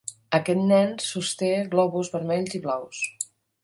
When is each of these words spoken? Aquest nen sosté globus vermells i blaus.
Aquest 0.37 0.63
nen 0.71 0.95
sosté 1.09 1.51
globus 1.77 2.13
vermells 2.19 2.61
i 2.63 2.67
blaus. 2.69 3.09